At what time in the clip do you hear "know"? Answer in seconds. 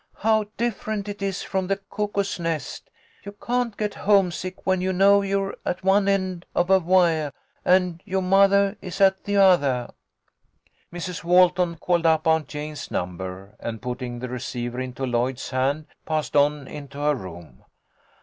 4.91-5.21